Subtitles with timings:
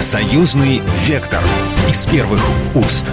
[0.00, 1.40] Союзный вектор
[1.90, 2.40] из первых
[2.76, 3.10] уст.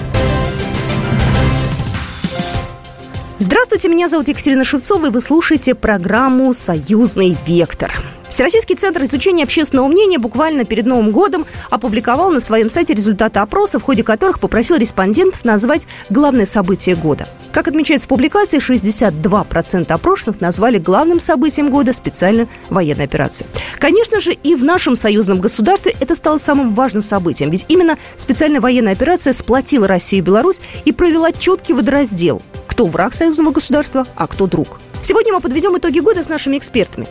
[3.40, 7.92] Здравствуйте, меня зовут Екатерина Шевцова, и вы слушаете программу «Союзный вектор».
[8.30, 13.80] Всероссийский центр изучения общественного мнения буквально перед Новым годом опубликовал на своем сайте результаты опроса,
[13.80, 17.28] в ходе которых попросил респондентов назвать главное событие года.
[17.56, 23.48] Как отмечается в публикации, 62% опрошенных назвали главным событием года специальную военную операцию.
[23.80, 28.60] Конечно же, и в нашем союзном государстве это стало самым важным событием, ведь именно специальная
[28.60, 32.42] военная операция сплотила Россию и Беларусь и провела четкий водораздел–
[32.76, 34.82] кто враг союзного государства, а кто друг.
[35.02, 37.08] Сегодня мы подведем итоги года с нашими экспертами.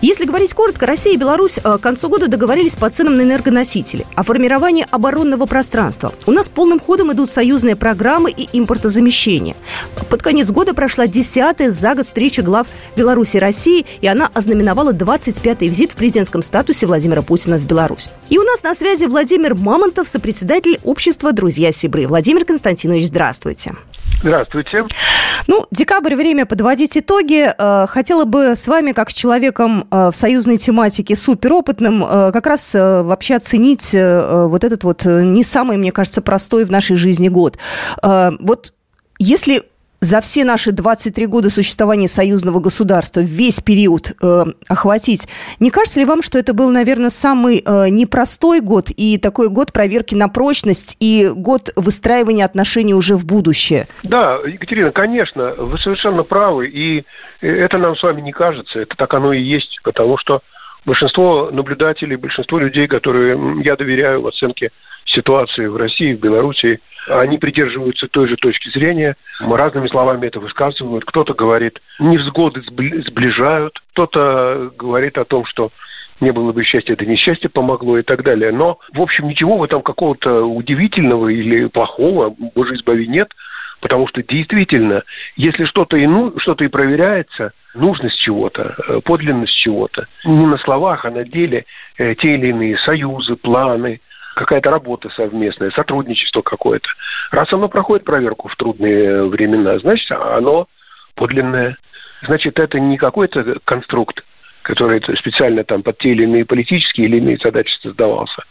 [0.00, 4.06] Если говорить коротко, Россия и Беларусь э, к концу года договорились по ценам на энергоносители,
[4.14, 6.12] о формировании оборонного пространства.
[6.26, 9.56] У нас полным ходом идут союзные программы и импортозамещение.
[10.08, 14.92] Под конец года прошла десятая за год встреча глав Беларуси и России, и она ознаменовала
[14.92, 18.10] 25-й визит в президентском статусе Владимира Путина в Беларусь.
[18.28, 22.06] И у нас на связи Владимир Мамонтов, сопредседатель общества «Друзья Сибры».
[22.06, 23.72] Владимир Константинович, здравствуйте.
[24.20, 24.84] Здравствуйте.
[25.46, 27.52] Ну, декабрь, время подводить итоги.
[27.56, 32.46] Э, хотела бы с вами, как с человеком э, в союзной тематике суперопытным, э, как
[32.46, 37.58] раз вообще оценить вот этот вот не самый, мне кажется, простой в нашей жизни год.
[38.02, 38.72] Вот
[39.18, 39.64] если
[40.00, 45.28] за все наши 23 года существования союзного государства, весь период э, охватить,
[45.60, 49.72] не кажется ли вам, что это был, наверное, самый э, непростой год и такой год
[49.72, 53.86] проверки на прочность и год выстраивания отношений уже в будущее?
[54.04, 57.04] Да, Екатерина, конечно, вы совершенно правы, и
[57.40, 60.40] это нам с вами не кажется, это так оно и есть, потому что
[60.86, 64.70] большинство наблюдателей, большинство людей, которые я доверяю в оценке
[65.06, 71.04] ситуации в России, в Беларуси, они придерживаются той же точки зрения, разными словами это высказывают.
[71.04, 75.70] Кто-то говорит, невзгоды сближают, кто-то говорит о том, что
[76.20, 78.52] не было бы счастья, это несчастье помогло и так далее.
[78.52, 83.28] Но, в общем, ничего в этом какого-то удивительного или плохого, боже избави, нет,
[83.80, 85.02] потому что действительно,
[85.36, 91.04] если что-то и, ну, что-то и проверяется, нужность чего-то, э, подлинность чего-то, не на словах,
[91.04, 91.64] а на деле,
[91.98, 94.00] э, те или иные союзы, планы,
[94.38, 96.88] какая-то работа совместная, сотрудничество какое-то.
[97.32, 100.68] Раз оно проходит проверку в трудные времена, значит, оно
[101.16, 101.76] подлинное.
[102.22, 104.22] Значит, это не какой-то конструкт,
[104.62, 108.44] который специально там под те или иные политические или иные задачи создавался,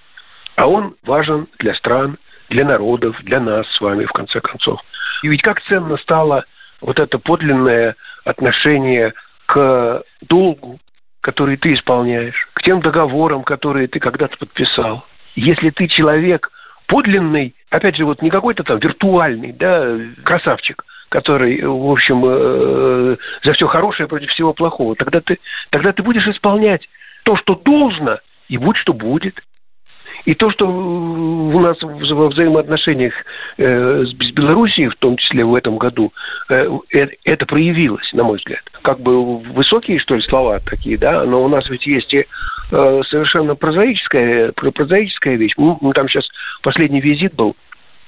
[0.56, 2.18] а он важен для стран,
[2.50, 4.82] для народов, для нас с вами, в конце концов.
[5.24, 6.44] И ведь как ценно стало
[6.82, 9.14] вот это подлинное отношение
[9.46, 10.80] к долгу,
[11.22, 15.06] который ты исполняешь, к тем договорам, которые ты когда-то подписал–
[15.38, 16.50] если ты человек
[16.88, 23.54] подлинный, опять же, вот не какой-то там виртуальный, да, красавчик, который, в общем, э, за
[23.54, 25.38] все хорошее против всего плохого, тогда ты,
[25.70, 26.90] тогда ты будешь исполнять
[27.24, 28.18] то, что должно,
[28.50, 29.40] и будь что будет.
[30.28, 33.14] И то, что у нас во взаимоотношениях
[33.58, 36.12] э, с Белоруссией, в том числе в этом году,
[36.50, 38.60] э, э, это проявилось, на мой взгляд.
[38.82, 42.26] Как бы высокие, что ли, слова такие, да, но у нас ведь есть и
[42.70, 45.54] совершенно прозаическая, прозаическая вещь.
[45.56, 46.26] Мы там сейчас
[46.62, 47.56] последний визит был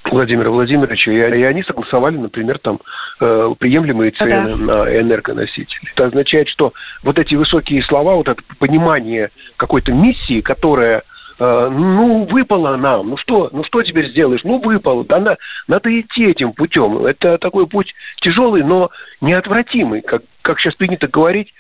[0.03, 2.81] Владимира Владимировича, и, и они согласовали, например, там
[3.21, 4.55] э, приемлемые цены да.
[4.57, 5.91] на энергоносители.
[5.95, 11.03] Это означает, что вот эти высокие слова, вот это понимание какой-то миссии, которая
[11.39, 14.43] ну, выпало нам, ну что, ну что теперь сделаешь?
[14.43, 17.05] Ну, выпало, да, на, надо идти этим путем.
[17.05, 18.91] Это такой путь тяжелый, но
[19.21, 21.53] неотвратимый, как, как сейчас принято говорить,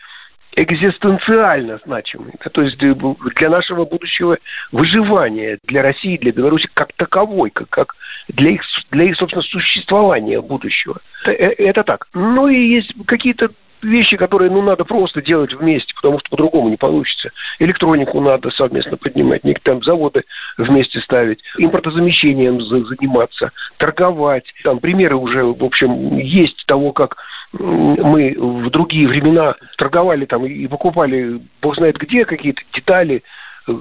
[0.55, 2.33] экзистенциально значимый.
[2.43, 4.37] Да, то есть для нашего будущего
[4.71, 7.95] выживания, для России, для Беларуси как таковой, как, как
[8.27, 10.99] для, их, для их, собственно, существования будущего.
[11.23, 12.07] Это, э, это так.
[12.13, 13.49] Ну и есть какие-то
[13.81, 17.31] вещи, которые, ну, надо просто делать вместе, потому что по-другому не получится.
[17.59, 20.23] Электронику надо совместно поднимать, некоторые там заводы
[20.57, 24.45] вместе ставить, импортозамещением заниматься, торговать.
[24.63, 27.17] Там примеры уже, в общем, есть того, как
[27.51, 33.23] мы в другие времена торговали там и покупали, бог знает где, какие-то детали,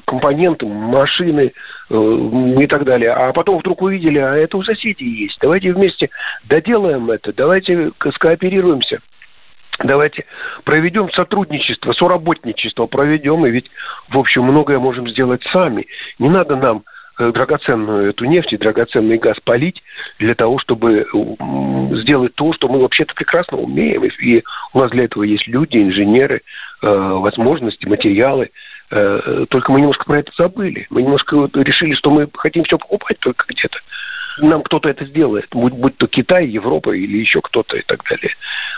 [0.07, 1.53] компоненты, машины
[1.91, 3.13] э, и так далее.
[3.13, 5.39] А потом вдруг увидели, а это у соседей есть.
[5.41, 6.11] Давайте вместе
[6.45, 9.01] доделаем это, давайте скооперируемся.
[9.85, 10.25] Давайте
[10.65, 13.71] проведем сотрудничество, соработничество проведем, и ведь,
[14.09, 15.87] в общем, многое можем сделать сами.
[16.19, 16.83] Не надо нам
[17.19, 19.81] э, драгоценную эту нефть и драгоценный газ полить
[20.19, 21.07] для того, чтобы
[22.03, 24.03] сделать то, что мы вообще-то прекрасно умеем.
[24.05, 24.43] И
[24.73, 26.43] у нас для этого есть люди, инженеры,
[26.83, 28.51] э, возможности, материалы.
[28.91, 30.89] Э, только мы немножко про это забыли.
[30.91, 33.79] Мы немножко решили, что мы хотим все покупать только где-то
[34.39, 38.35] нам кто-то это сделает, будь, будь то Китай, Европа или еще кто-то и так далее.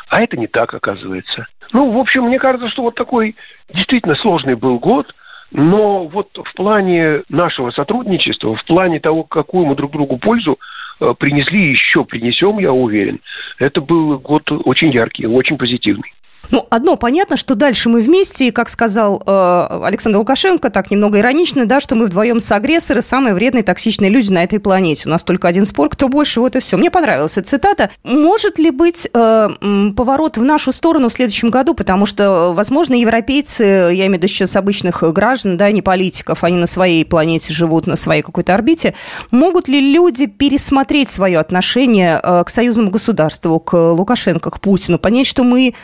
[0.08, 1.46] А это не так, оказывается.
[1.72, 3.36] Ну, в общем, мне кажется, что вот такой
[3.72, 5.12] действительно сложный был год,
[5.52, 10.58] Но вот в плане нашего сотрудничества, в плане того, какую мы друг другу пользу
[11.00, 13.20] э, принесли, еще принесем, я уверен,
[13.58, 16.12] это был год очень яркий, очень позитивный.
[16.50, 21.18] Ну, одно понятно, что дальше мы вместе, и, как сказал э, Александр Лукашенко, так немного
[21.18, 25.08] иронично, да, что мы вдвоем с агрессоры, самые вредные токсичные люди на этой планете.
[25.08, 26.76] У нас только один спор, кто больше, вот и все.
[26.76, 27.90] Мне понравилась эта цитата.
[28.02, 29.48] Может ли быть э,
[29.96, 31.74] поворот в нашу сторону в следующем году?
[31.74, 36.56] Потому что, возможно, европейцы, я имею в виду сейчас обычных граждан, да, не политиков, они
[36.56, 38.94] на своей планете живут, на своей какой-то орбите.
[39.30, 45.26] Могут ли люди пересмотреть свое отношение э, к союзному государству, к Лукашенко, к Путину, понять,
[45.26, 45.74] что мы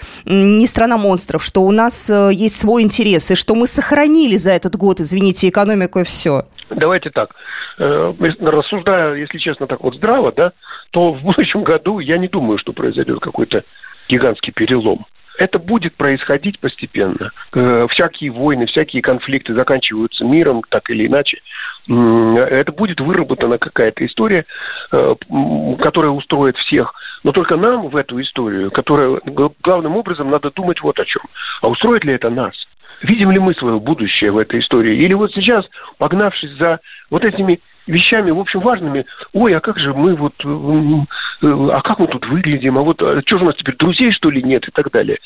[0.58, 4.52] не страна монстров, что у нас э, есть свой интерес, и что мы сохранили за
[4.52, 6.42] этот год, извините, экономику и все?
[6.70, 7.30] Давайте так.
[7.78, 10.52] Э, рассуждая, если честно, так вот здраво, да,
[10.90, 13.64] то в будущем году я не думаю, что произойдет какой-то
[14.08, 15.06] гигантский перелом.
[15.38, 17.30] Это будет происходить постепенно.
[17.52, 21.40] Э, всякие войны, всякие конфликты заканчиваются миром, так или иначе.
[21.88, 24.44] Это будет выработана какая-то история,
[24.90, 26.92] которая устроит всех–
[27.26, 29.20] но только нам в эту историю, которая
[29.60, 31.22] главным образом надо думать вот о чем.
[31.60, 32.54] А устроит ли это нас?
[33.02, 35.02] Видим ли мы свое будущее в этой истории?
[35.04, 35.66] Или вот сейчас,
[35.98, 36.78] погнавшись за
[37.10, 37.58] вот этими
[37.88, 42.78] вещами, в общем, важными, ой, а как же мы вот, а как мы тут выглядим,
[42.78, 45.18] а вот а что же у нас теперь, друзей, что ли, нет и так далее.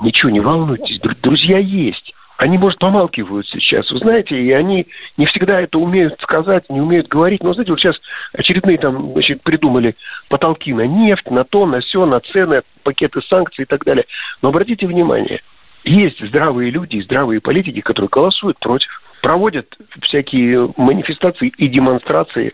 [0.00, 5.60] Ничего, не волнуйтесь, друзья есть они, может, помалкивают сейчас, вы знаете, и они не всегда
[5.60, 7.42] это умеют сказать, не умеют говорить.
[7.42, 7.96] Но, знаете, вот сейчас
[8.32, 9.94] очередные там, значит, придумали
[10.28, 14.04] потолки на нефть, на то, на все, на цены, пакеты санкций и так далее.
[14.42, 15.42] Но обратите внимание,
[15.84, 19.66] есть здравые люди, здравые политики, которые голосуют против, проводят
[20.02, 22.52] всякие манифестации и демонстрации.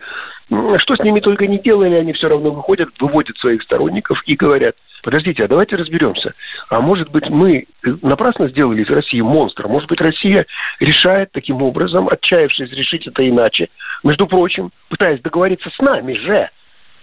[0.77, 4.75] Что с ними только не делали, они все равно выходят, выводят своих сторонников и говорят–
[5.01, 6.33] подождите, а давайте разберемся.
[6.69, 7.65] А может быть, мы
[8.01, 9.67] напрасно сделали из России монстра?
[9.67, 10.45] Может быть, Россия
[10.79, 13.69] решает таким образом, отчаявшись решить это иначе,
[14.03, 16.49] между прочим, пытаясь договориться с нами же,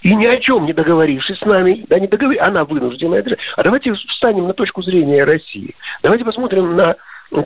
[0.03, 2.37] и ни о чем не договорившись с нами, да не договор...
[2.41, 3.37] она вынуждена это.
[3.57, 5.75] А давайте встанем на точку зрения России.
[6.03, 6.95] Давайте посмотрим на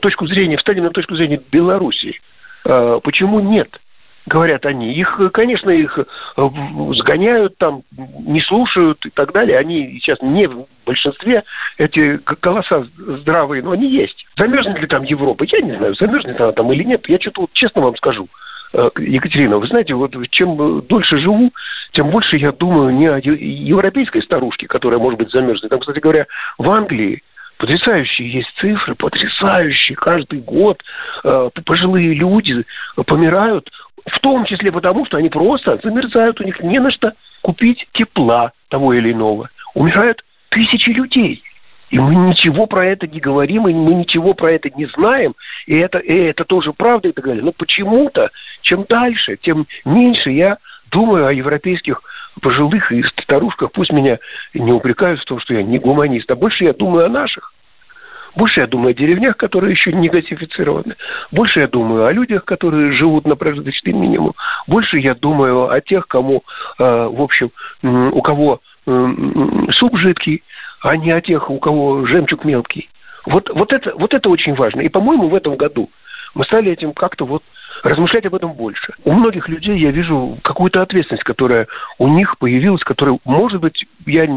[0.01, 2.19] точку зрения, встанем на точку зрения Белоруссии.
[2.65, 3.69] А, почему нет?
[4.25, 4.93] говорят они.
[4.93, 6.49] Их, конечно, их э,
[6.95, 9.57] сгоняют там, не слушают и так далее.
[9.57, 11.43] Они сейчас не в большинстве,
[11.77, 14.25] эти голоса здравые, но они есть.
[14.37, 15.45] Замерзнет ли там Европа?
[15.51, 17.07] Я не знаю, замерзнет она там или нет.
[17.09, 18.27] Я что-то вот честно вам скажу.
[18.73, 21.51] Э, Екатерина, вы знаете, вот чем дольше живу,
[21.91, 25.69] тем больше я думаю не о европейской старушке, которая, может быть, замерзнет.
[25.69, 26.27] Там, кстати говоря,
[26.57, 27.21] в Англии
[27.63, 29.95] потрясающие есть цифры, потрясающие.
[29.95, 30.83] Каждый год
[31.23, 32.65] э, пожилые люди
[33.07, 33.69] помирают
[34.05, 38.51] в том числе потому, что они просто замерзают, у них не на что купить тепла
[38.67, 39.49] того или иного.
[39.75, 41.41] Умирают тысячи людей.
[41.89, 45.33] И мы ничего про это не говорим, и мы ничего про это не знаем,
[45.65, 47.45] и это, и это тоже правда и так далее.
[47.45, 48.29] Но почему-то,
[48.61, 50.57] чем дальше, тем меньше я
[50.91, 52.01] думаю о европейских
[52.41, 53.71] пожилых и старушках.
[53.71, 54.19] Пусть меня
[54.53, 57.52] не упрекают в том, что я не гуманист, а больше я думаю о наших.
[58.35, 60.95] Больше я думаю о деревнях, которые еще не газифицированы.
[61.31, 64.33] Больше я думаю о людях, которые живут на прожиточный минимум.
[64.67, 66.43] Больше я думаю о тех, кому,
[66.79, 67.51] э, в общем,
[67.83, 70.43] у кого суп жидкий,
[70.81, 72.89] а не о тех, у кого жемчуг мелкий.
[73.25, 74.81] Вот, вот, это, вот это очень важно.
[74.81, 75.89] И, по-моему, в этом году
[76.35, 77.43] мы стали этим как-то вот
[77.83, 78.93] размышлять об этом больше.
[79.03, 81.67] У многих людей я вижу какую-то ответственность, которая
[81.99, 84.27] у них появилась, которая, может быть, я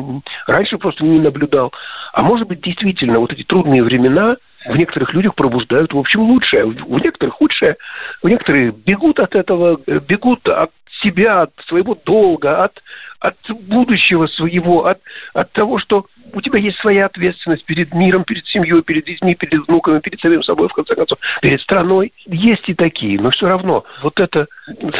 [0.47, 1.73] раньше просто не наблюдал,
[2.12, 6.66] а может быть, действительно, вот эти трудные времена в некоторых людях пробуждают, в общем, лучшее,
[6.66, 7.76] в некоторых худшее,
[8.23, 10.70] в некоторые бегут от этого, бегут от
[11.02, 12.82] себя, от своего долга, от,
[13.20, 15.00] от будущего своего, от,
[15.35, 19.66] от того, что у тебя есть своя ответственность перед миром, перед семьей, перед детьми, перед
[19.66, 22.12] внуками, перед самим собой, в конце концов, перед страной.
[22.26, 24.46] Есть и такие, но все равно вот это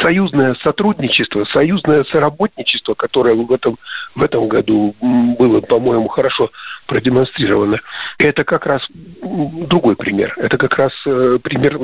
[0.03, 3.77] союзное сотрудничество, союзное соработничество, которое в этом,
[4.15, 6.51] в этом году было, по-моему, хорошо
[6.87, 7.81] продемонстрировано,
[8.19, 8.83] это как раз
[9.23, 10.35] другой пример.
[10.39, 11.79] Это как раз э, пример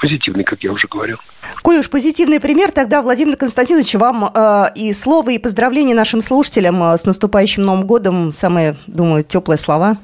[0.00, 1.18] позитивный, как я уже говорил.
[1.62, 6.82] Коль уж позитивный пример, тогда, Владимир Константинович, вам э, и слово, и поздравления нашим слушателям
[6.82, 8.32] э, с наступающим Новым годом.
[8.32, 9.98] Самые думаю, теплые слова.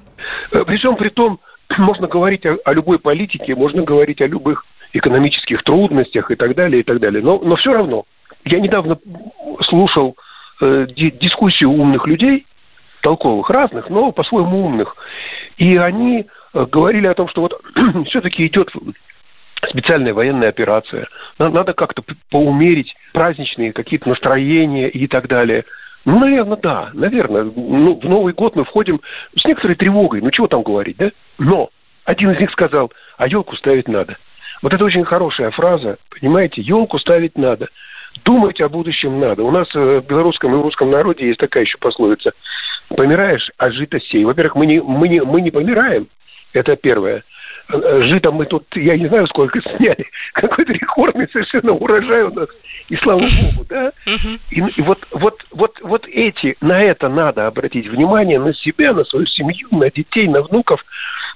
[0.53, 1.41] Э, при всем при том,
[1.79, 6.81] можно говорить о, о любой политике, можно говорить о любых экономических трудностях и так далее,
[6.81, 7.23] и так далее.
[7.23, 8.05] Но, но все равно,
[8.45, 8.99] я недавно
[9.69, 10.17] слушал
[10.61, 10.87] э,
[11.21, 12.47] дискуссию умных людей,
[13.05, 14.97] толковых, разных, но по-своему умных.
[15.59, 17.61] И они э, говорили о том, что вот
[18.09, 18.71] все-таки идет
[19.71, 21.07] специальная военная операция.
[21.39, 25.65] Надо как-то поумерить праздничные какие-то настроения и так далее–
[26.05, 27.45] ну, наверное, да, наверное.
[27.45, 29.01] Ну, в Новый год мы входим
[29.37, 30.21] с некоторой тревогой.
[30.21, 31.11] Ну, чего там говорить, да?
[31.39, 31.71] Но
[32.05, 34.17] один из них сказал, а елку ставить надо.
[34.63, 37.69] Вот это очень хорошая фраза, понимаете, елку ставить надо.
[38.25, 39.43] Думать о будущем надо.
[39.43, 42.33] У нас э, в белорусском и русском народе есть такая еще пословица.
[42.97, 44.25] Помираешь, а жито сей.
[44.25, 46.09] Во-первых, мы не, мы, не, мы не помираем.
[46.53, 47.25] Это первое.
[47.69, 50.07] Житом мы тут, я не знаю, сколько сняли.
[50.35, 52.49] Какой-то рекордный совершенно урожай у нас.
[52.89, 53.93] И слава богу, да?
[54.51, 59.05] И, и вот, вот, вот, вот эти, на это надо обратить внимание, на себя, на
[59.05, 60.85] свою семью, на детей, на внуков.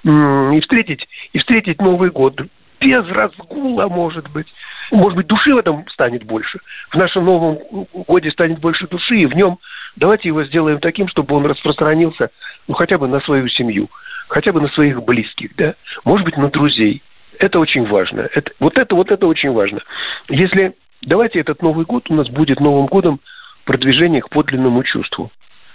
[0.04, 2.40] И встретить, и встретить Новый год
[2.80, 4.46] без разгула, может быть.
[4.90, 6.60] Может быть, души в этом станет больше.
[6.90, 7.58] В нашем Новом
[8.06, 9.58] годе станет больше души, и в нем
[9.96, 12.30] давайте его сделаем таким, чтобы он распространился
[12.66, 13.88] ну, хотя бы на свою семью
[14.28, 17.02] хотя бы на своих близких, да, может быть, на друзей.
[17.38, 18.28] Это очень важно.
[18.34, 19.80] Это, вот это, вот это очень важно.
[20.28, 23.20] Если давайте этот Новый год у нас будет Новым годом
[23.64, 25.30] продвижения к подлинному чувству,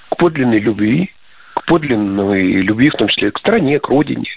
[0.10, 1.12] к подлинной любви,
[1.56, 4.30] к подлинной любви, в том числе к стране, к родине,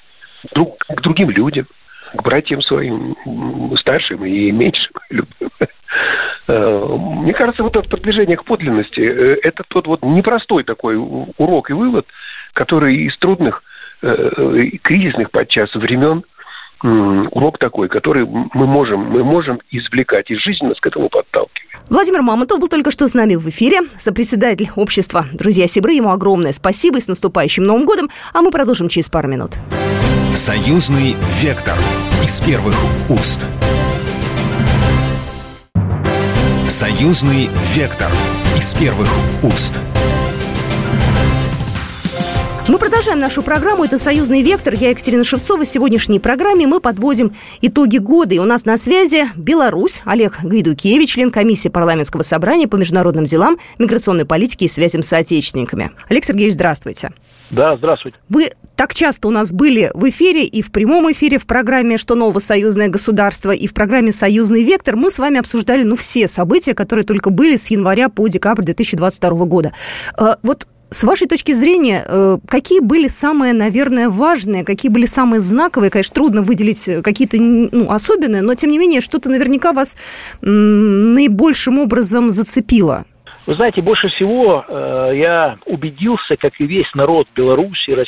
[0.55, 1.67] друг, к другим людям,
[2.15, 3.17] к братьям своим,
[3.79, 4.93] старшим и меньшим.
[6.49, 11.71] Э, мне кажется, вот это продвижение к подлинности, э, это тот вот непростой такой урок
[11.71, 12.07] и вывод,
[12.55, 13.63] который из трудных
[14.03, 16.23] Э, кризисных подчас времен
[16.83, 21.71] урок такой, который мы можем, мы можем извлекать, и жизнь нас к этому подталкивает.
[21.89, 25.95] Владимир Мамонтов был только что с нами в эфире, сопредседатель общества «Друзья Сибры».
[25.95, 29.53] Ему огромное спасибо и с наступающим Новым годом, а мы продолжим через пару минут.
[30.35, 31.77] Союзный вектор
[32.23, 32.75] из первых
[33.09, 33.47] уст.
[36.69, 38.11] Союзный вектор
[38.59, 39.09] из первых
[39.45, 39.79] уст.
[42.67, 43.85] Мы продолжаем нашу программу.
[43.85, 44.75] Это «Союзный вектор».
[44.75, 45.65] Я Екатерина Шевцова.
[45.65, 48.35] В сегодняшней программе мы подводим итоги года.
[48.35, 50.03] И у нас на связи Беларусь.
[50.05, 55.93] Олег Гайдукевич, член комиссии парламентского собрания по международным делам, миграционной политике и связям с соотечественниками.
[56.09, 57.13] Олег Сергеевич, здравствуйте.
[57.51, 58.19] Да, здравствуйте.
[58.29, 62.15] Вы так часто у нас были в эфире и в прямом эфире в программе «Что
[62.15, 64.97] нового союзное государство» и в программе «Союзный вектор».
[64.97, 69.31] Мы с вами обсуждали, ну, все события, которые только были с января по декабрь 2022
[69.47, 69.73] года.
[70.19, 75.41] Э, вот с вашей точки зрения, э, какие были самые, наверное, важные, какие были самые
[75.41, 75.91] знаковые?
[75.91, 79.97] Конечно, трудно выделить какие-то ну, особенные, но, тем не менее, что-то наверняка вас
[80.43, 83.05] наибольшим образом зацепило.
[83.47, 88.05] Вы знаете, больше всего э, я убедился, как и весь народ Беларуси,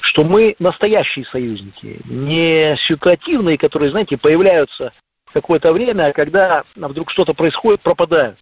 [0.00, 4.92] что мы настоящие союзники, не ситуативные, которые, знаете, появляются
[5.32, 8.38] какое-то время, а когда вдруг что-то происходит, пропадают.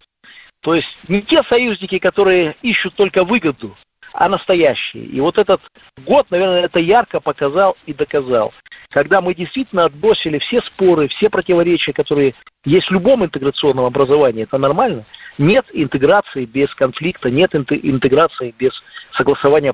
[0.61, 3.75] То есть не те союзники, которые ищут только выгоду,
[4.13, 5.03] а настоящие.
[5.05, 5.61] И вот этот
[6.05, 8.53] год, наверное, это ярко показал и доказал.
[8.89, 14.57] Когда мы действительно отбросили все споры, все противоречия, которые есть в любом интеграционном образовании, это
[14.57, 15.05] нормально.
[15.37, 19.73] Нет интеграции без конфликта, нет интеграции без согласования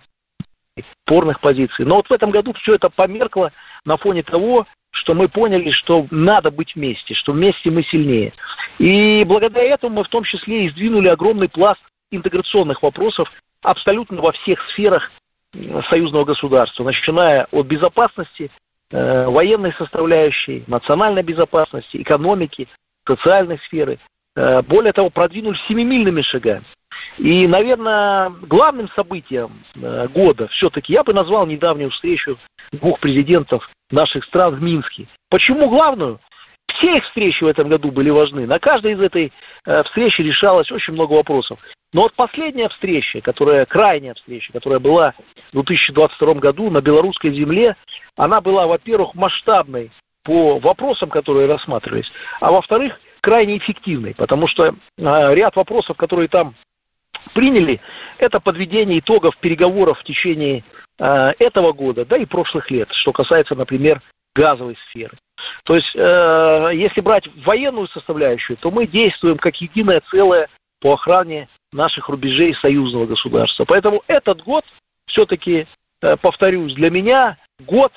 [1.05, 1.85] порных позиций.
[1.85, 3.51] Но вот в этом году все это померкло
[3.85, 8.33] на фоне того, что мы поняли, что надо быть вместе, что вместе мы сильнее.
[8.79, 11.81] И благодаря этому мы в том числе и сдвинули огромный пласт
[12.11, 15.11] интеграционных вопросов абсолютно во всех сферах
[15.89, 18.51] союзного государства, начиная от безопасности,
[18.91, 22.67] э, военной составляющей, национальной безопасности, экономики,
[23.05, 23.99] социальной сферы.
[24.35, 26.65] Э, более того, продвинули семимильными шагами.
[27.17, 32.37] И, наверное, главным событием э, года все-таки я бы назвал недавнюю встречу
[32.71, 35.07] двух президентов наших стран в Минске.
[35.29, 36.19] Почему главную?
[36.67, 38.45] Все их встречи в этом году были важны.
[38.45, 39.33] На каждой из этой
[39.65, 41.59] э, встречи решалось очень много вопросов.
[41.91, 45.13] Но вот последняя встреча, которая, крайняя встреча, которая была
[45.51, 47.75] в 2022 году на белорусской земле,
[48.15, 49.91] она была, во-первых, масштабной
[50.23, 56.55] по вопросам, которые рассматривались, а во-вторых, крайне эффективной, потому что э, ряд вопросов, которые там
[57.33, 57.81] приняли,
[58.17, 60.63] это подведение итогов переговоров в течение
[60.99, 64.01] э, этого года, да и прошлых лет, что касается, например,
[64.35, 65.17] газовой сферы.
[65.63, 71.49] То есть, э, если брать военную составляющую, то мы действуем как единое целое по охране
[71.71, 73.65] наших рубежей союзного государства.
[73.65, 74.65] Поэтому этот год
[75.05, 75.67] все-таки,
[76.01, 77.93] э, повторюсь, для меня год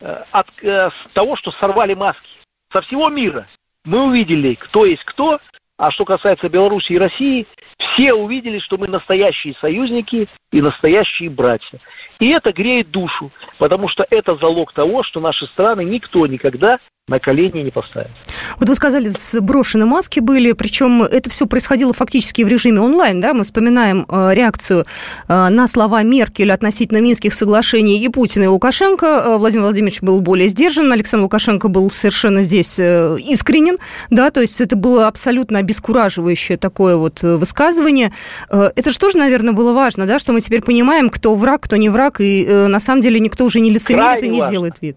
[0.00, 2.28] э, от э, того, что сорвали маски
[2.72, 3.46] со всего мира.
[3.84, 5.40] Мы увидели, кто есть кто,
[5.76, 7.46] а что касается Беларуси и России,
[7.78, 11.80] все увидели, что мы настоящие союзники и настоящие братья.
[12.18, 16.78] И это греет душу, потому что это залог того, что наши страны никто никогда
[17.10, 18.12] на колени не поставит.
[18.58, 23.34] Вот вы сказали, сброшены маски были, причем это все происходило фактически в режиме онлайн, да,
[23.34, 24.86] мы вспоминаем э, реакцию
[25.28, 29.06] э, на слова Меркель относительно Минских соглашений и Путина, и Лукашенко.
[29.06, 33.76] Э, Владимир Владимирович был более сдержан, Александр Лукашенко был совершенно здесь э, искренен,
[34.10, 38.12] да, то есть это было абсолютно обескураживающее такое вот э, высказывание.
[38.50, 41.74] Э, это же тоже, наверное, было важно, да, что мы теперь понимаем, кто враг, кто
[41.76, 44.52] не враг, и э, на самом деле никто уже не лицемерит и не важно.
[44.52, 44.96] делает вид.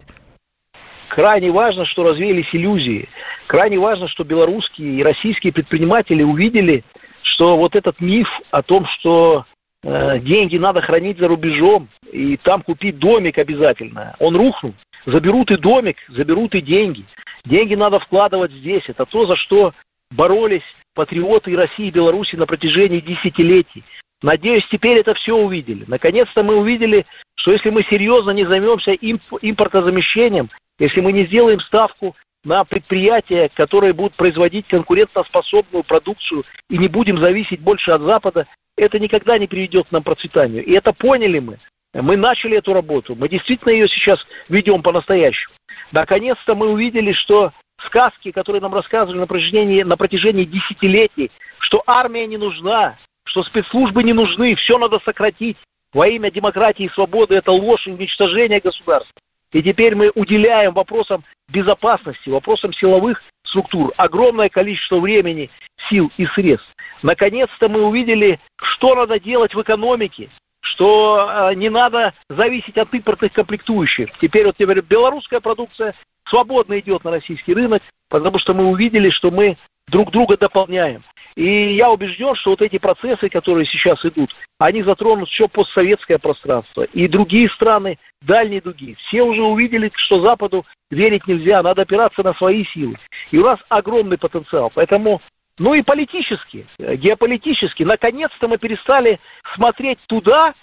[1.14, 3.08] Крайне важно, что развеялись иллюзии.
[3.46, 6.84] Крайне важно, что белорусские и российские предприниматели увидели,
[7.22, 9.46] что вот этот миф о том, что
[9.84, 14.74] э, деньги надо хранить за рубежом и там купить домик обязательно, он рухнул.
[15.06, 17.06] Заберут и домик, заберут и деньги.
[17.46, 18.90] Деньги надо вкладывать здесь.
[18.90, 19.74] Это то, за что
[20.10, 20.64] боролись
[20.96, 23.84] патриоты России и Беларуси на протяжении десятилетий.
[24.24, 25.84] Надеюсь, теперь это все увидели.
[25.86, 27.06] Наконец-то мы увидели,
[27.36, 30.50] что если мы серьезно не займемся импортозамещением,
[30.80, 37.18] если мы не сделаем ставку на предприятия, которые будут производить конкурентоспособную продукцию и не будем
[37.18, 40.64] зависеть больше от Запада, это никогда не приведет к нам процветанию.
[40.66, 41.60] И это поняли мы.
[41.94, 45.54] Мы начали эту работу, мы действительно ее сейчас ведем по-настоящему.
[45.92, 52.26] Наконец-то мы увидели, что сказки, которые нам рассказывали на протяжении, на протяжении десятилетий, что армия
[52.26, 55.58] не нужна, что спецслужбы не нужны, все надо сократить
[55.94, 59.14] во имя демократии и свободы, это ложь и уничтожение государства.
[59.54, 65.50] И теперь мы уделяем вопросам безопасности, вопросам силовых структур огромное количество времени,
[65.90, 66.74] сил и средств.
[67.04, 70.30] Наконец-то мы увидели, что надо делать в экономике,
[70.62, 74.10] что э, не надо зависеть от импортных комплектующих.
[74.20, 75.94] Теперь вот теперь белорусская продукция
[76.28, 81.04] свободно идет на российский рынок, потому что мы увидели, что мы друг друга дополняем.
[81.36, 86.84] И я убежден, что вот эти процессы, которые сейчас идут, они затронут все постсоветское пространство.
[86.84, 88.96] И другие страны, дальние дуги.
[88.96, 92.98] Все уже увидели, что Западу верить нельзя, надо опираться на свои силы.
[93.32, 94.72] И у нас огромный потенциал.
[94.74, 95.22] Поэтому,
[95.58, 99.20] ну и политически, геополитически, наконец-то мы перестали
[99.56, 100.54] смотреть туда,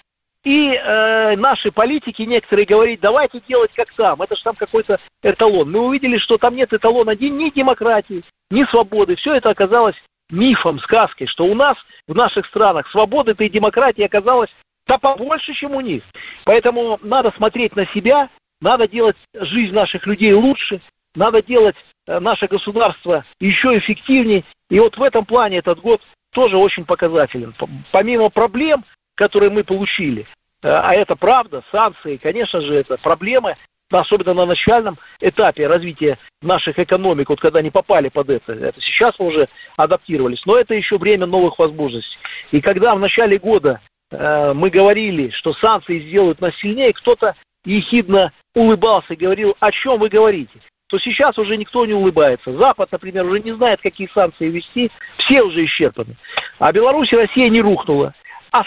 [0.44, 5.70] и э, наши политики некоторые говорить, давайте делать как там, это же там какой-то эталон.
[5.70, 9.16] Мы увидели, что там нет эталона ни, демократии, ни свободы.
[9.16, 9.96] Все это оказалось
[10.30, 14.50] мифом, сказкой, что у нас, в наших странах, свободы и демократии оказалось
[14.86, 16.02] да побольше, чем у них.
[16.44, 18.30] Поэтому надо смотреть на себя,
[18.60, 20.80] надо делать жизнь наших людей лучше,
[21.14, 24.44] надо делать э, наше государство еще эффективнее.
[24.70, 26.00] И вот в этом плане этот год
[26.32, 27.54] тоже очень показателен.
[27.92, 28.84] Помимо проблем,
[29.20, 30.22] которые мы получили,
[30.62, 33.54] э, а это правда, санкции, конечно же, это проблемы,
[33.90, 39.18] особенно на начальном этапе развития наших экономик, вот когда они попали под это, это сейчас
[39.18, 42.18] мы уже адаптировались, но это еще время новых возможностей.
[42.50, 48.32] И когда в начале года э, мы говорили, что санкции сделают нас сильнее, кто-то ехидно
[48.54, 50.60] улыбался и говорил, о чем вы говорите?
[50.90, 52.52] то сейчас уже никто не улыбается.
[52.52, 56.16] Запад, например, уже не знает, какие санкции ввести, все уже исчерпаны.
[56.58, 58.12] А Беларусь и Россия не рухнула,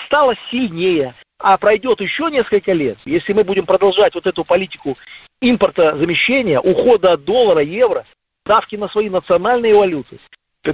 [0.05, 4.97] стала сильнее а пройдет еще несколько лет, если мы будем продолжать вот эту политику
[5.41, 8.05] импорта замещения, ухода от доллара, евро,
[8.45, 10.19] ставки на свои национальные валюты,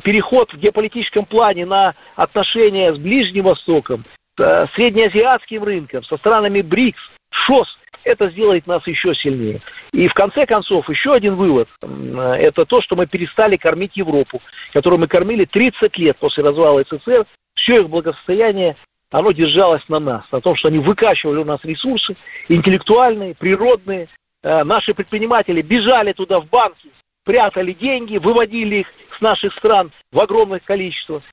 [0.04, 4.06] переход в геополитическом плане на отношения с Ближним Востоком,
[4.38, 9.62] с среднеазиатским рынком, со странами БРИКС, ШОС, это сделает нас еще сильнее.
[9.91, 14.39] И в конце концов, еще один вывод, это то, что мы перестали кормить Европу,
[14.72, 18.78] которую мы кормили 30 лет после развала СССР, все их благосостояние
[19.12, 22.15] оно держалось на нас, на том, что они выкачивали у нас ресурсы
[22.48, 24.08] интеллектуальные, природные.
[24.43, 26.89] Э, наши предприниматели бежали туда в банки,
[27.24, 31.24] прятали деньги, выводили их с наших стран в огромных количествах.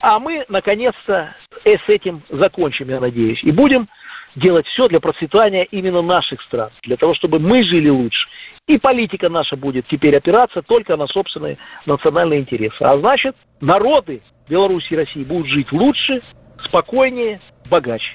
[0.00, 3.42] А мы, наконец-то, э, с этим закончим, я надеюсь.
[3.44, 3.88] И будем
[4.34, 8.28] делать все для процветания именно наших стран, для того, чтобы мы жили лучше.
[8.66, 12.82] И политика наша будет теперь опираться только на собственные национальные интересы.
[12.82, 16.22] А значит, народы Беларуси и России будут жить лучше,
[16.64, 18.14] спокойнее, богаче.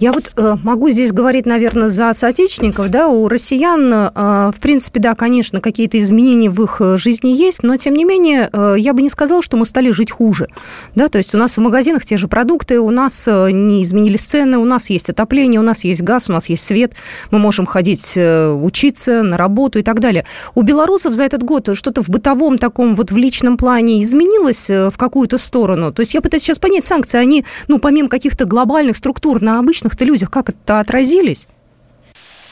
[0.00, 4.98] Я вот э, могу здесь говорить, наверное, за соотечественников, да, у россиян, э, в принципе,
[4.98, 8.94] да, конечно, какие-то изменения в их э, жизни есть, но, тем не менее, э, я
[8.94, 10.48] бы не сказала, что мы стали жить хуже,
[10.94, 14.24] да, то есть у нас в магазинах те же продукты, у нас э, не изменились
[14.24, 16.94] цены, у нас есть отопление, у нас есть газ, у нас есть свет,
[17.30, 20.24] мы можем ходить э, учиться на работу и так далее.
[20.54, 24.94] У белорусов за этот год что-то в бытовом таком вот в личном плане изменилось в
[24.96, 25.92] какую-то сторону?
[25.92, 29.89] То есть я пытаюсь сейчас понять, санкции, они, ну, помимо каких-то глобальных структур на обычных
[29.90, 31.46] обычных-то людях как это отразились?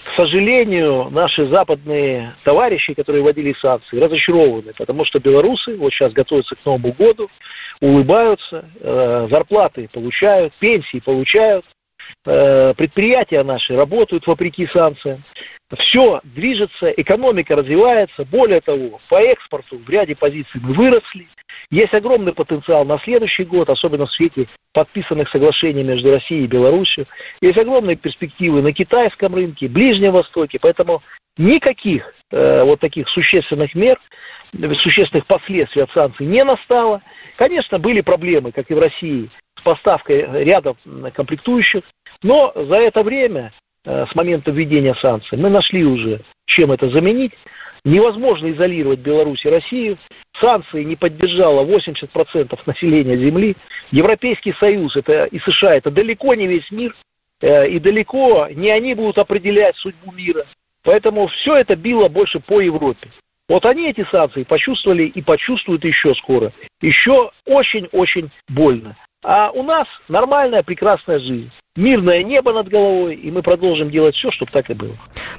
[0.04, 6.56] К сожалению, наши западные товарищи, которые вводили санкции, разочарованы, потому что белорусы вот сейчас готовятся
[6.56, 7.28] к Новому году,
[7.80, 11.64] улыбаются, э, зарплаты получают, пенсии получают,
[12.24, 15.22] предприятия наши работают вопреки санкциям
[15.76, 18.24] все движется, экономика развивается.
[18.24, 21.28] Более того, по экспорту в ряде позиций мы выросли.
[21.70, 27.06] Есть огромный потенциал на следующий год, особенно в свете подписанных соглашений между Россией и Беларусью.
[27.42, 30.58] Есть огромные перспективы на китайском рынке, Ближнем Востоке.
[30.58, 31.02] Поэтому
[31.36, 34.00] никаких э, вот таких существенных мер,
[34.74, 37.02] существенных последствий от санкций не настало.
[37.36, 39.30] Конечно, были проблемы, как и в России,
[39.68, 40.76] поставкой ряда
[41.14, 41.82] комплектующих,
[42.22, 43.52] но за это время
[43.84, 45.38] Э, с момента введения санкций.
[45.38, 47.32] Мы нашли уже, чем это заменить.
[47.84, 49.96] невозможно изолировать Беларусь и Россию.
[50.38, 53.56] Санкции не поддержало 80% населения Земли.
[53.90, 56.94] Европейский Союз это, и США это далеко не весь мир.
[57.40, 60.44] Э, и далеко не они будут определять судьбу мира.
[60.82, 63.10] Поэтому все это било больше по Европе.
[63.48, 66.52] Вот они эти санкции почувствовали и почувствуют еще скоро.
[66.82, 68.96] Еще очень-очень больно.
[69.24, 71.50] А у нас нормальная, прекрасная жизнь.
[71.76, 74.94] Мирное небо над головой, и мы продолжим делать все, чтобы так и было.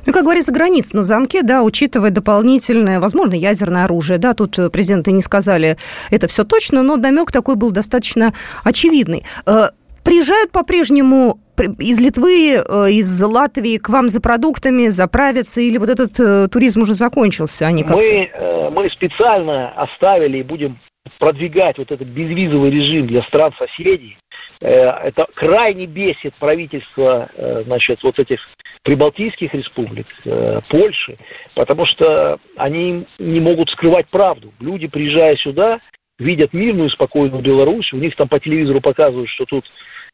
[0.05, 5.11] Ну, как говорится, границ на замке, да, учитывая дополнительное, возможно, ядерное оружие, да, тут президенты
[5.11, 5.77] не сказали
[6.11, 9.23] это все точно, но намек такой был достаточно очевидный.
[9.45, 9.69] Э,
[10.03, 11.39] приезжают по-прежнему
[11.77, 16.81] из Литвы, э, из Латвии к вам за продуктами, заправиться, или вот этот э, туризм
[16.81, 17.67] уже закончился?
[17.67, 18.29] Они мы,
[18.71, 20.79] мы специально оставили и будем
[21.17, 24.17] продвигать вот этот безвизовый режим для стран соседей,
[24.61, 28.49] э, это крайне бесит правительство, э, значит, вот этих
[28.83, 31.17] прибалтийских республик, э, Польши,
[31.55, 34.53] потому что они не могут скрывать правду.
[34.59, 35.79] Люди, приезжая сюда,
[36.19, 39.65] видят мирную, спокойную Беларусь, у них там по телевизору показывают, что тут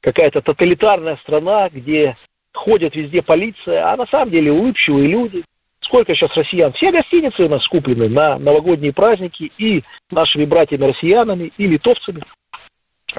[0.02, 2.16] какая-то тоталитарная страна, где
[2.54, 5.44] ходят везде полиция, а на самом деле улыбчивые люди,
[5.86, 6.74] Сколько сейчас россиян?
[6.74, 12.24] Все гостиницы у нас скуплены на новогодние праздники и нашими братьями-россиянами, и литовцами.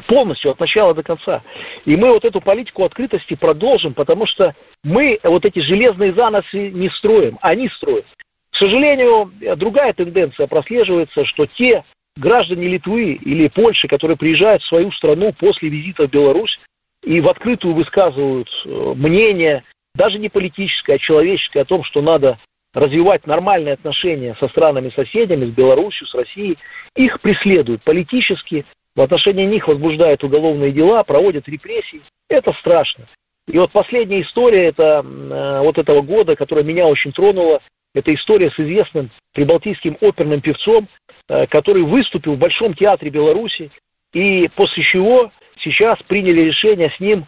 [0.08, 1.42] Полностью от начала до конца.
[1.84, 6.90] И мы вот эту политику открытости продолжим, потому что мы вот эти железные заносы не
[6.90, 8.04] строим, они строят.
[8.50, 11.84] К сожалению, другая тенденция прослеживается, что те
[12.16, 16.58] граждане Литвы или Польши, которые приезжают в свою страну после визита в Беларусь
[17.04, 19.62] и в открытую высказывают э, мнение,
[19.94, 22.38] даже не политическое, а человеческое, о том, что надо
[22.76, 26.58] развивать нормальные отношения со странами-соседями, с Беларусью, с Россией,
[26.94, 32.02] их преследуют политически, в отношении них возбуждают уголовные дела, проводят репрессии.
[32.28, 33.08] Это страшно.
[33.48, 37.62] И вот последняя история это, э, вот этого года, которая меня очень тронула,
[37.94, 40.86] это история с известным прибалтийским оперным певцом,
[41.28, 43.70] э, который выступил в Большом театре Беларуси,
[44.12, 47.26] и после чего сейчас приняли решение с ним,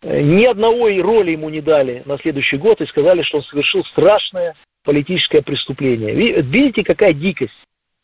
[0.00, 3.84] э, ни одного роли ему не дали на следующий год, и сказали, что он совершил
[3.84, 4.56] страшное
[4.86, 6.14] политическое преступление.
[6.14, 7.52] Видите, какая дикость,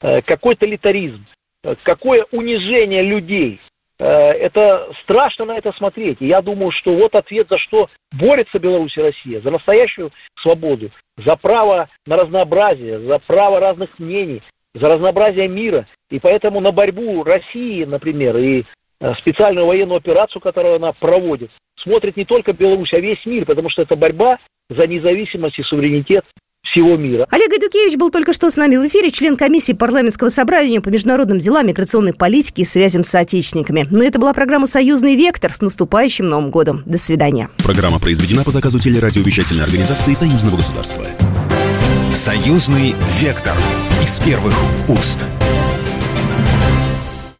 [0.02, 1.24] э, какой тоталитаризм,
[1.62, 3.60] э, какое унижение людей.
[3.98, 6.18] Э, это страшно на это смотреть.
[6.20, 9.40] И я думаю, что вот ответ, за что борется Беларусь и Россия.
[9.40, 14.42] За настоящую свободу, за право на разнообразие, за право разных мнений,
[14.74, 15.86] за разнообразие мира.
[16.10, 18.64] И поэтому на борьбу России, например, и
[19.18, 23.82] специальную военную операцию, которую она проводит, смотрит не только Беларусь, а весь мир, потому что
[23.82, 26.24] это борьба за независимость и суверенитет
[26.62, 27.26] всего мира.
[27.30, 31.38] Олег Гайдукевич был только что с нами в эфире, член комиссии парламентского собрания по международным
[31.38, 33.86] делам, миграционной политике и связям с соотечественниками.
[33.90, 36.82] Но это была программа «Союзный вектор» с наступающим Новым годом.
[36.86, 37.50] До свидания.
[37.58, 41.04] Программа произведена по заказу телерадиовещательной организации Союзного государства.
[42.14, 43.54] «Союзный вектор»
[44.02, 44.54] из первых
[44.88, 45.24] уст.